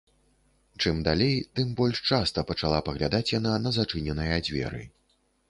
[0.85, 4.83] Чым далей, тым больш часта пачала паглядаць яна на зачыненыя дзверы.